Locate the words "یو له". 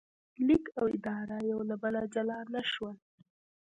1.51-1.75